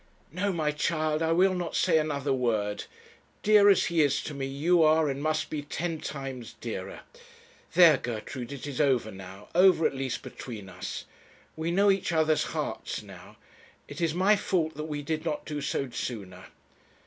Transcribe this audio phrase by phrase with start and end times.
[0.31, 2.85] 'No, my child, I will not say another word.
[3.43, 7.01] Dear as he is to me, you are and must be ten times dearer.
[7.73, 11.05] There, Gertrude, it is over now; over at least between us.
[11.55, 13.37] We know each other's hearts now.
[13.87, 16.45] It is my fault that we did not do so sooner.'